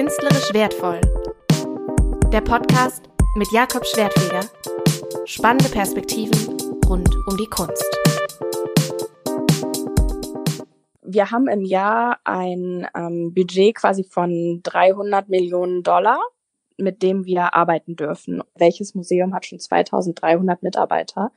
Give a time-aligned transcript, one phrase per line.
[0.00, 0.98] Künstlerisch wertvoll.
[2.32, 4.48] Der Podcast mit Jakob Schwertfeger.
[5.26, 6.56] Spannende Perspektiven
[6.88, 7.84] rund um die Kunst.
[11.02, 16.18] Wir haben im Jahr ein ähm, Budget quasi von 300 Millionen Dollar,
[16.78, 18.42] mit dem wir arbeiten dürfen.
[18.54, 21.30] Welches Museum hat schon 2300 Mitarbeiter?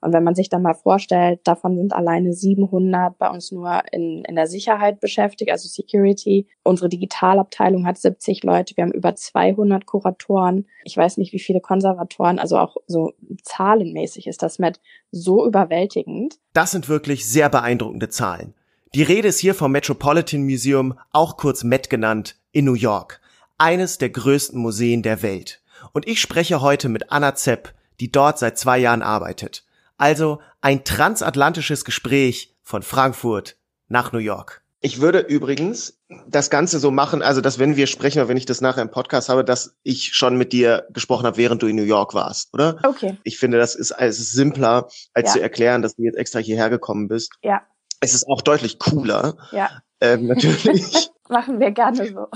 [0.00, 4.24] Und wenn man sich dann mal vorstellt, davon sind alleine 700 bei uns nur in,
[4.24, 6.46] in der Sicherheit beschäftigt, also Security.
[6.62, 8.76] Unsere Digitalabteilung hat 70 Leute.
[8.76, 10.66] Wir haben über 200 Kuratoren.
[10.84, 12.38] Ich weiß nicht, wie viele Konservatoren.
[12.38, 14.80] Also auch so zahlenmäßig ist das mit
[15.10, 16.38] so überwältigend.
[16.52, 18.54] Das sind wirklich sehr beeindruckende Zahlen.
[18.94, 23.20] Die Rede ist hier vom Metropolitan Museum, auch kurz Met genannt, in New York.
[23.58, 25.60] Eines der größten Museen der Welt.
[25.92, 29.64] Und ich spreche heute mit Anna Zepp, die dort seit zwei Jahren arbeitet.
[29.98, 33.58] Also ein transatlantisches Gespräch von Frankfurt
[33.88, 34.62] nach New York.
[34.80, 35.98] Ich würde übrigens
[36.28, 38.92] das Ganze so machen, also dass wenn wir sprechen oder wenn ich das nachher im
[38.92, 42.54] Podcast habe, dass ich schon mit dir gesprochen habe, während du in New York warst,
[42.54, 42.78] oder?
[42.84, 43.16] Okay.
[43.24, 45.32] Ich finde, das ist, es ist simpler, als ja.
[45.32, 47.32] zu erklären, dass du jetzt extra hierher gekommen bist.
[47.42, 47.62] Ja.
[48.00, 49.36] Es ist auch deutlich cooler.
[49.50, 49.68] Ja.
[50.00, 51.10] Ähm, natürlich.
[51.28, 52.28] Machen wir gerne so.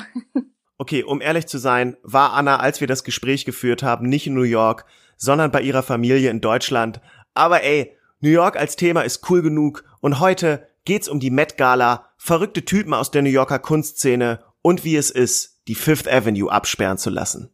[0.79, 4.35] Okay, um ehrlich zu sein, war Anna, als wir das Gespräch geführt haben, nicht in
[4.35, 4.85] New York,
[5.17, 7.01] sondern bei ihrer Familie in Deutschland,
[7.35, 11.57] aber ey, New York als Thema ist cool genug und heute geht's um die Met
[11.57, 16.51] Gala, verrückte Typen aus der New Yorker Kunstszene und wie es ist, die Fifth Avenue
[16.51, 17.51] absperren zu lassen.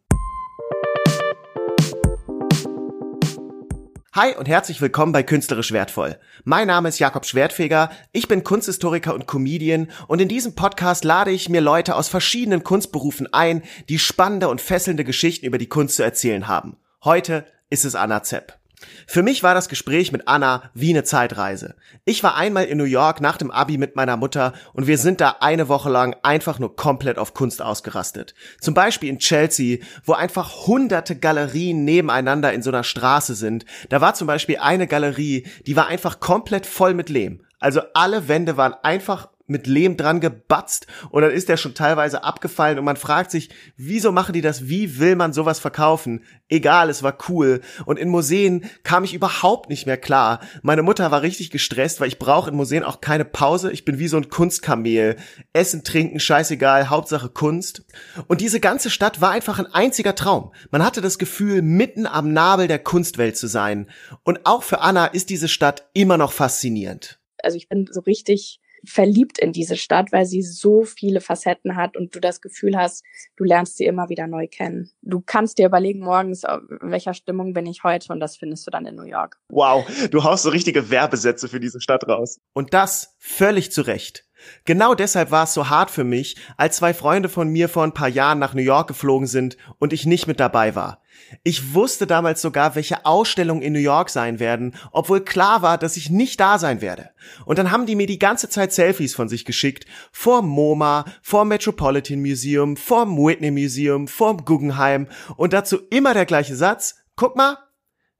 [4.13, 6.19] Hi und herzlich willkommen bei Künstlerisch Wertvoll.
[6.43, 11.31] Mein Name ist Jakob Schwertfeger, ich bin Kunsthistoriker und Comedian und in diesem Podcast lade
[11.31, 15.95] ich mir Leute aus verschiedenen Kunstberufen ein, die spannende und fesselnde Geschichten über die Kunst
[15.95, 16.75] zu erzählen haben.
[17.03, 18.58] Heute ist es Anna Zepp.
[19.07, 21.75] Für mich war das Gespräch mit Anna wie eine Zeitreise.
[22.05, 25.21] Ich war einmal in New York nach dem Abi mit meiner Mutter und wir sind
[25.21, 28.33] da eine Woche lang einfach nur komplett auf Kunst ausgerastet.
[28.59, 33.65] Zum Beispiel in Chelsea, wo einfach hunderte Galerien nebeneinander in so einer Straße sind.
[33.89, 37.41] Da war zum Beispiel eine Galerie, die war einfach komplett voll mit Lehm.
[37.59, 42.23] Also alle Wände waren einfach mit Lehm dran gebatzt und dann ist der schon teilweise
[42.23, 44.67] abgefallen und man fragt sich, wieso machen die das?
[44.67, 46.23] Wie will man sowas verkaufen?
[46.47, 47.61] Egal, es war cool.
[47.85, 50.39] Und in Museen kam ich überhaupt nicht mehr klar.
[50.61, 53.71] Meine Mutter war richtig gestresst, weil ich brauche in Museen auch keine Pause.
[53.71, 55.17] Ich bin wie so ein Kunstkamel.
[55.53, 57.85] Essen, trinken, scheißegal, Hauptsache Kunst.
[58.27, 60.51] Und diese ganze Stadt war einfach ein einziger Traum.
[60.71, 63.87] Man hatte das Gefühl, mitten am Nabel der Kunstwelt zu sein.
[64.23, 67.19] Und auch für Anna ist diese Stadt immer noch faszinierend.
[67.43, 71.97] Also ich bin so richtig verliebt in diese Stadt, weil sie so viele Facetten hat
[71.97, 73.03] und du das Gefühl hast,
[73.35, 74.91] du lernst sie immer wieder neu kennen.
[75.01, 78.71] Du kannst dir überlegen morgens, in welcher Stimmung bin ich heute und das findest du
[78.71, 79.37] dann in New York.
[79.49, 82.39] Wow, du haust so richtige Werbesätze für diese Stadt raus.
[82.53, 84.28] Und das völlig zu Recht.
[84.65, 87.93] Genau deshalb war es so hart für mich, als zwei Freunde von mir vor ein
[87.93, 91.01] paar Jahren nach New York geflogen sind und ich nicht mit dabei war.
[91.43, 95.97] Ich wusste damals sogar, welche Ausstellungen in New York sein werden, obwohl klar war, dass
[95.97, 97.09] ich nicht da sein werde.
[97.45, 101.45] Und dann haben die mir die ganze Zeit Selfies von sich geschickt, vor MoMA, vor
[101.45, 107.57] Metropolitan Museum, vor Whitney Museum, vor Guggenheim und dazu immer der gleiche Satz, guck mal,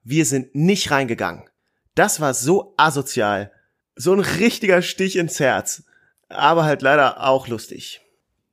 [0.02, 1.48] wir sind nicht reingegangen.
[1.94, 3.52] Das war so asozial.
[3.96, 5.84] So ein richtiger Stich ins Herz
[6.30, 8.00] aber halt leider auch lustig.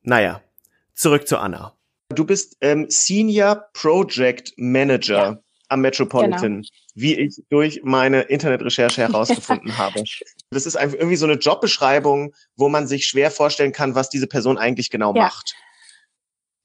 [0.01, 0.41] Naja,
[0.93, 1.73] zurück zu Anna.
[2.09, 5.39] Du bist ähm, Senior Project Manager ja.
[5.69, 6.67] am Metropolitan, genau.
[6.95, 10.03] wie ich durch meine Internetrecherche herausgefunden habe.
[10.49, 14.27] Das ist einfach irgendwie so eine Jobbeschreibung, wo man sich schwer vorstellen kann, was diese
[14.27, 15.23] Person eigentlich genau ja.
[15.23, 15.55] macht.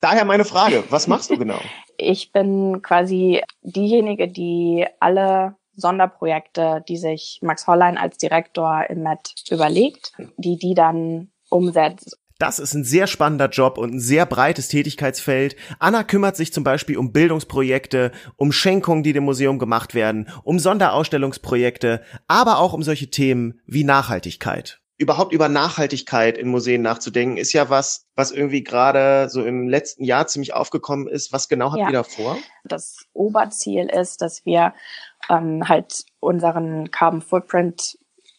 [0.00, 1.60] Daher meine Frage, was machst du genau?
[1.98, 9.34] Ich bin quasi diejenige, die alle Sonderprojekte, die sich Max Hollein als Direktor im Met
[9.50, 12.18] überlegt, die die dann umsetzt.
[12.38, 15.54] Das ist ein sehr spannender Job und ein sehr breites Tätigkeitsfeld.
[15.78, 20.58] Anna kümmert sich zum Beispiel um Bildungsprojekte, um Schenkungen, die dem Museum gemacht werden, um
[20.58, 27.52] Sonderausstellungsprojekte, aber auch um solche Themen wie Nachhaltigkeit überhaupt über Nachhaltigkeit in Museen nachzudenken, ist
[27.52, 31.32] ja was, was irgendwie gerade so im letzten Jahr ziemlich aufgekommen ist.
[31.32, 31.88] Was genau habt ja.
[31.88, 32.38] ihr da vor?
[32.64, 34.74] Das Oberziel ist, dass wir
[35.28, 37.98] ähm, halt unseren Carbon Footprint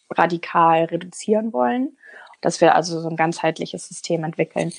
[0.09, 1.97] radikal reduzieren wollen
[2.44, 4.74] dass wir also so ein ganzheitliches System entwickeln,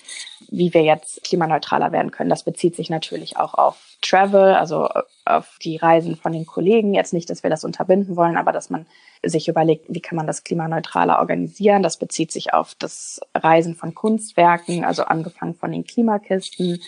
[0.49, 2.31] wie wir jetzt klimaneutraler werden können.
[2.31, 4.89] Das bezieht sich natürlich auch auf Travel, also
[5.25, 6.95] auf die Reisen von den Kollegen.
[6.95, 8.87] Jetzt nicht, dass wir das unterbinden wollen, aber dass man
[9.23, 11.83] sich überlegt, wie kann man das klimaneutraler organisieren.
[11.83, 16.81] Das bezieht sich auf das Reisen von Kunstwerken, also angefangen von den Klimakisten,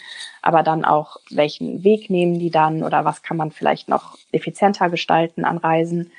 [0.43, 4.91] aber dann auch, welchen Weg nehmen die dann oder was kann man vielleicht noch effizienter
[4.91, 6.13] gestalten an Reisen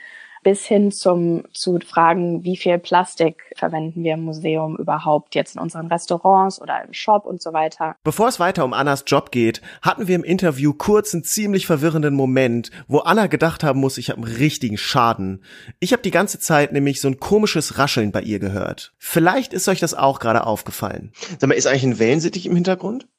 [0.47, 5.61] bis hin zum zu Fragen, wie viel Plastik verwenden wir im Museum überhaupt jetzt in
[5.61, 7.97] unseren Restaurants oder im Shop und so weiter.
[8.05, 12.13] Bevor es weiter um Annas Job geht, hatten wir im Interview kurz einen ziemlich verwirrenden
[12.13, 15.44] Moment, wo Anna gedacht haben muss, ich habe einen richtigen Schaden.
[15.81, 18.94] Ich habe die ganze Zeit nämlich so ein komisches Rascheln bei ihr gehört.
[18.99, 21.11] Vielleicht ist euch das auch gerade aufgefallen.
[21.39, 23.09] Sag mal, ist eigentlich ein Wellensittich im Hintergrund?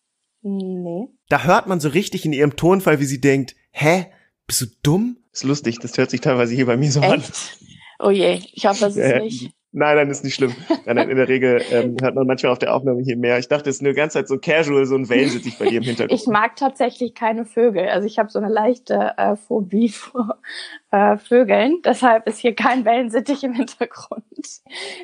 [0.41, 1.09] Nee.
[1.29, 4.07] Da hört man so richtig in ihrem Tonfall, wie sie denkt, hä,
[4.47, 5.19] bist du dumm?
[5.33, 7.13] Ist lustig, das hört sich teilweise hier bei mir so Echt?
[7.13, 7.23] an.
[8.01, 9.53] Oh je, ich hoffe, das ist Ja, nicht.
[9.71, 10.55] Nein, nein, ist nicht schlimm.
[10.87, 13.39] Nein, nein, in der Regel ähm, hört man manchmal auf der Aufnahme hier mehr.
[13.39, 15.85] Ich dachte, es ist nur ganze Zeit so casual, so ein Wellensittich bei dir im
[15.85, 16.19] Hintergrund.
[16.19, 17.87] Ich mag tatsächlich keine Vögel.
[17.89, 20.39] Also ich habe so eine leichte äh, Phobie vor
[20.91, 21.83] äh, Vögeln.
[21.85, 24.25] Deshalb ist hier kein Wellensittich im Hintergrund.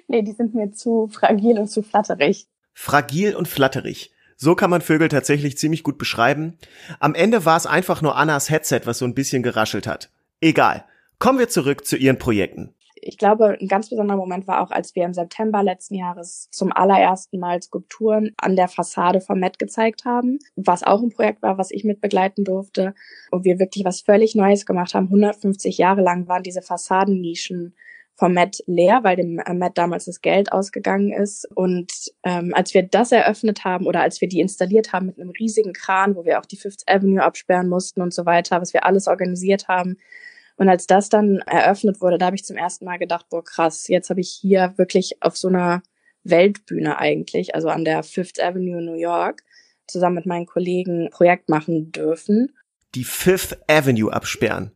[0.09, 2.47] nee, die sind mir zu fragil und zu flatterig.
[2.73, 4.13] Fragil und flatterig.
[4.37, 6.59] So kann man Vögel tatsächlich ziemlich gut beschreiben.
[7.01, 10.11] Am Ende war es einfach nur Annas Headset, was so ein bisschen geraschelt hat.
[10.45, 10.85] Egal.
[11.19, 12.75] Kommen wir zurück zu ihren Projekten.
[12.97, 16.71] Ich glaube, ein ganz besonderer Moment war auch, als wir im September letzten Jahres zum
[16.71, 21.57] allerersten Mal Skulpturen an der Fassade vom Met gezeigt haben, was auch ein Projekt war,
[21.57, 22.95] was ich mit begleiten durfte
[23.31, 25.07] und wir wirklich was völlig Neues gemacht haben.
[25.07, 27.75] 150 Jahre lang waren diese Fassadennischen
[28.15, 31.49] vom Met leer, weil dem äh, Met damals das Geld ausgegangen ist.
[31.55, 31.91] Und
[32.23, 35.73] ähm, als wir das eröffnet haben oder als wir die installiert haben mit einem riesigen
[35.73, 39.09] Kran, wo wir auch die Fifth Avenue absperren mussten und so weiter, was wir alles
[39.09, 39.97] organisiert haben,
[40.57, 43.89] und als das dann eröffnet wurde, da habe ich zum ersten Mal gedacht, boah krass,
[43.89, 45.83] jetzt habe ich hier wirklich auf so einer
[46.23, 49.43] Weltbühne eigentlich, also an der Fifth Avenue New York,
[49.87, 52.57] zusammen mit meinen Kollegen Projekt machen dürfen.
[52.95, 54.73] Die Fifth Avenue absperren.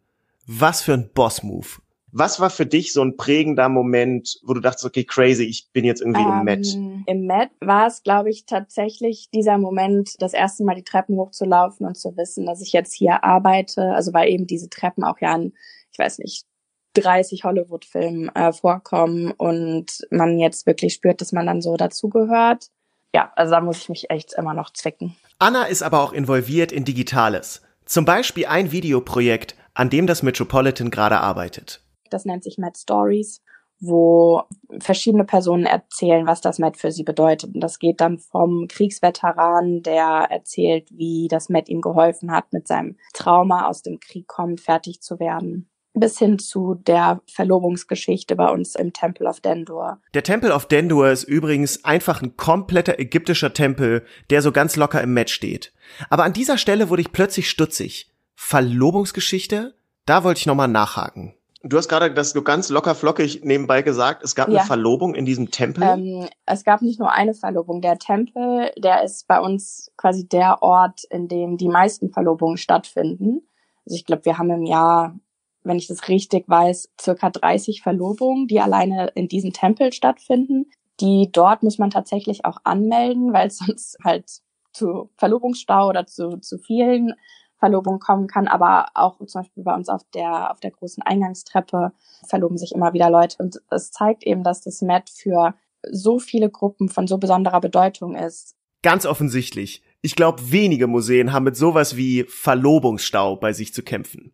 [0.47, 1.69] Was für ein Boss-Move.
[2.13, 5.85] Was war für dich so ein prägender Moment, wo du dachtest, okay, crazy, ich bin
[5.85, 6.67] jetzt irgendwie im Met?
[6.75, 11.17] Ähm, Im Met war es, glaube ich, tatsächlich dieser Moment, das erste Mal die Treppen
[11.17, 13.93] hochzulaufen und zu wissen, dass ich jetzt hier arbeite.
[13.93, 15.53] Also weil eben diese Treppen auch ja an,
[15.93, 16.47] ich weiß nicht,
[16.95, 22.69] 30 Hollywood-Filmen äh, vorkommen und man jetzt wirklich spürt, dass man dann so dazugehört.
[23.15, 25.17] Ja, also da muss ich mich echt immer noch zwicken.
[25.39, 27.63] Anna ist aber auch involviert in Digitales.
[27.85, 31.83] Zum Beispiel ein Videoprojekt, an dem das Metropolitan gerade arbeitet.
[32.11, 33.43] Das nennt sich Met Stories,
[33.81, 34.43] wo
[34.81, 37.55] verschiedene Personen erzählen, was das Met für sie bedeutet.
[37.55, 42.67] Und das geht dann vom Kriegsveteran, der erzählt, wie das Met ihm geholfen hat, mit
[42.67, 45.69] seinem Trauma aus dem Krieg kommt, fertig zu werden.
[45.95, 50.01] Bis hin zu der Verlobungsgeschichte bei uns im Temple of Dendur.
[50.15, 55.03] Der Temple of Dendur ist übrigens einfach ein kompletter ägyptischer Tempel, der so ganz locker
[55.03, 55.73] im Match steht.
[56.09, 58.13] Aber an dieser Stelle wurde ich plötzlich stutzig.
[58.37, 59.75] Verlobungsgeschichte?
[60.07, 61.35] Da wollte ich nochmal nachhaken.
[61.63, 64.59] Du hast gerade das so ganz locker flockig nebenbei gesagt, es gab Ja.
[64.59, 65.83] eine Verlobung in diesem Tempel.
[65.83, 67.81] Ähm, es gab nicht nur eine Verlobung.
[67.81, 73.43] Der Tempel, der ist bei uns quasi der Ort, in dem die meisten Verlobungen stattfinden.
[73.85, 75.19] Also ich glaube, wir haben im Jahr,
[75.65, 80.67] wenn ich das richtig weiß, circa 30 Verlobungen, die alleine in diesem Tempel stattfinden.
[81.01, 84.31] Die dort muss man tatsächlich auch anmelden, weil es sonst halt
[84.73, 87.15] zu Verlobungsstau oder zu, zu vielen
[87.59, 91.93] Verlobungen kommen kann, aber auch zum Beispiel bei uns auf der, auf der großen Eingangstreppe
[92.27, 93.37] verloben sich immer wieder Leute.
[93.39, 95.55] Und es zeigt eben, dass das Met für
[95.91, 98.57] so viele Gruppen von so besonderer Bedeutung ist.
[98.83, 99.83] Ganz offensichtlich.
[100.01, 104.33] Ich glaube, wenige Museen haben mit sowas wie Verlobungsstau bei sich zu kämpfen.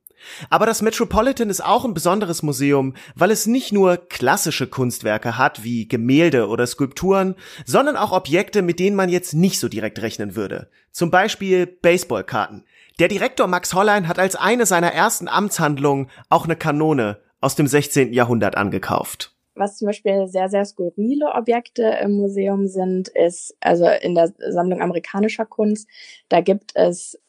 [0.51, 5.65] Aber das Metropolitan ist auch ein besonderes Museum, weil es nicht nur klassische Kunstwerke hat,
[5.65, 7.35] wie Gemälde oder Skulpturen,
[7.65, 10.71] sondern auch Objekte, mit denen man jetzt nicht so direkt rechnen würde.
[10.91, 12.65] Zum Beispiel Baseballkarten.
[13.01, 17.67] Der Direktor Max Hollein hat als eine seiner ersten Amtshandlungen auch eine Kanone aus dem
[17.67, 18.13] 16.
[18.13, 19.35] Jahrhundert angekauft.
[19.57, 24.81] Was zum Beispiel sehr, sehr skurrile Objekte im Museum sind, ist, also in der Sammlung
[24.81, 25.89] amerikanischer Kunst,
[26.29, 27.21] da gibt es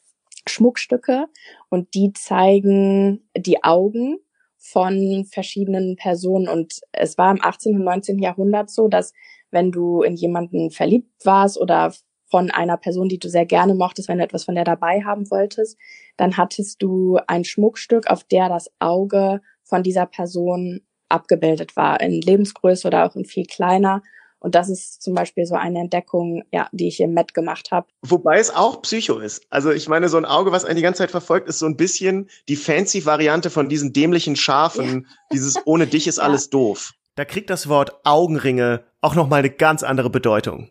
[0.48, 1.26] Schmuckstücke
[1.68, 4.18] und die zeigen die Augen
[4.56, 6.48] von verschiedenen Personen.
[6.48, 7.74] Und es war im 18.
[7.74, 8.20] und 19.
[8.20, 9.12] Jahrhundert so, dass
[9.50, 11.92] wenn du in jemanden verliebt warst oder
[12.36, 15.30] von einer Person, die du sehr gerne mochtest, wenn du etwas von der dabei haben
[15.30, 15.78] wolltest,
[16.18, 22.20] dann hattest du ein Schmuckstück, auf der das Auge von dieser Person abgebildet war, in
[22.20, 24.02] Lebensgröße oder auch in viel kleiner.
[24.38, 27.86] Und das ist zum Beispiel so eine Entdeckung, ja, die ich im Met gemacht habe.
[28.02, 29.46] Wobei es auch Psycho ist.
[29.48, 31.78] Also ich meine, so ein Auge, was einen die ganze Zeit verfolgt, ist so ein
[31.78, 35.06] bisschen die fancy Variante von diesen dämlichen Schafen.
[35.32, 36.24] Dieses ohne dich ist Ja.
[36.24, 36.92] alles doof.
[37.14, 40.70] Da kriegt das Wort Augenringe auch noch mal eine ganz andere Bedeutung.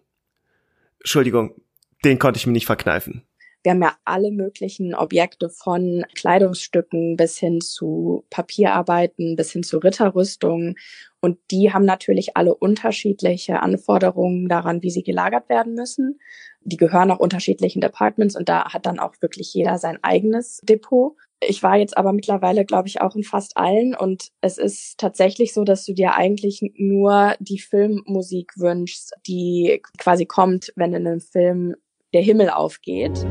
[1.05, 1.53] Entschuldigung,
[2.03, 3.21] den konnte ich mir nicht verkneifen.
[3.61, 9.77] Wir haben ja alle möglichen Objekte von Kleidungsstücken bis hin zu Papierarbeiten, bis hin zu
[9.77, 10.77] Ritterrüstungen.
[11.21, 16.19] Und die haben natürlich alle unterschiedliche Anforderungen daran, wie sie gelagert werden müssen.
[16.61, 21.15] Die gehören auch unterschiedlichen Departments und da hat dann auch wirklich jeder sein eigenes Depot.
[21.41, 25.53] Ich war jetzt aber mittlerweile, glaube ich, auch in fast allen und es ist tatsächlich
[25.53, 31.19] so, dass du dir eigentlich nur die Filmmusik wünschst, die quasi kommt, wenn in einem
[31.19, 31.75] Film
[32.13, 33.25] der Himmel aufgeht.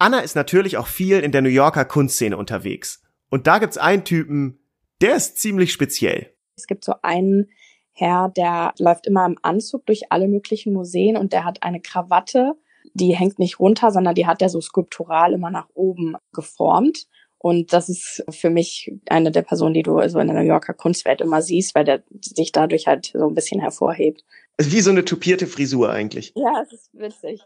[0.00, 3.02] Anna ist natürlich auch viel in der New Yorker Kunstszene unterwegs.
[3.28, 4.60] Und da gibt's einen Typen,
[5.02, 6.32] der ist ziemlich speziell.
[6.56, 7.50] Es gibt so einen
[7.92, 12.54] Herr, der läuft immer im Anzug durch alle möglichen Museen und der hat eine Krawatte,
[12.98, 17.06] die hängt nicht runter, sondern die hat er so skulptural immer nach oben geformt.
[17.38, 20.74] Und das ist für mich eine der Personen, die du so in der New Yorker
[20.74, 24.24] Kunstwelt immer siehst, weil der sich dadurch halt so ein bisschen hervorhebt.
[24.60, 26.32] Wie so eine tupierte Frisur eigentlich.
[26.34, 27.42] Ja, es ist witzig.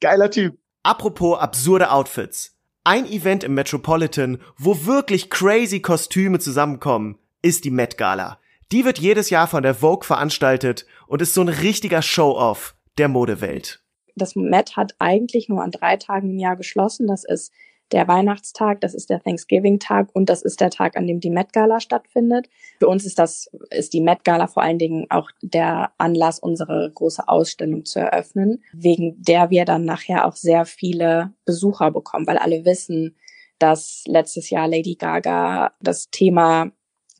[0.00, 0.58] Geiler Typ.
[0.82, 2.56] Apropos absurde Outfits.
[2.82, 8.40] Ein Event im Metropolitan, wo wirklich crazy Kostüme zusammenkommen, ist die Met Gala.
[8.72, 13.08] Die wird jedes Jahr von der Vogue veranstaltet und ist so ein richtiger Show-off der
[13.08, 13.79] Modewelt.
[14.16, 17.06] Das Met hat eigentlich nur an drei Tagen im Jahr geschlossen.
[17.06, 17.52] Das ist
[17.92, 21.52] der Weihnachtstag, das ist der Thanksgiving-Tag und das ist der Tag, an dem die Met
[21.52, 22.48] Gala stattfindet.
[22.78, 26.90] Für uns ist das, ist die Met Gala vor allen Dingen auch der Anlass, unsere
[26.94, 32.38] große Ausstellung zu eröffnen, wegen der wir dann nachher auch sehr viele Besucher bekommen, weil
[32.38, 33.16] alle wissen,
[33.58, 36.70] dass letztes Jahr Lady Gaga das Thema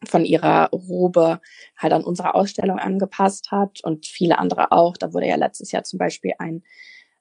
[0.05, 1.41] von ihrer Robe
[1.77, 4.97] halt an unsere Ausstellung angepasst hat und viele andere auch.
[4.97, 6.63] Da wurde ja letztes Jahr zum Beispiel ein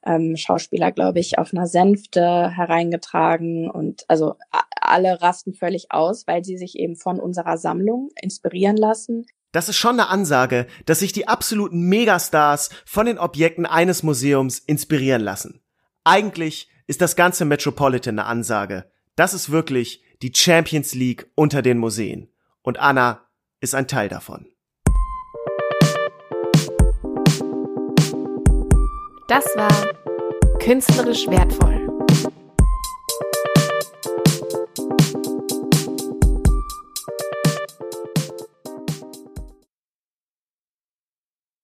[0.06, 4.36] ähm, Schauspieler, glaube ich, auf einer Sänfte hereingetragen und also
[4.80, 9.26] alle rasten völlig aus, weil sie sich eben von unserer Sammlung inspirieren lassen.
[9.52, 14.60] Das ist schon eine Ansage, dass sich die absoluten Megastars von den Objekten eines Museums
[14.60, 15.62] inspirieren lassen.
[16.04, 18.86] Eigentlich ist das ganze Metropolitan eine Ansage.
[19.16, 22.30] Das ist wirklich die Champions League unter den Museen.
[22.63, 23.28] Und Anna
[23.62, 24.48] ist ein Teil davon.
[29.28, 29.70] Das war
[30.60, 31.79] künstlerisch wertvoll.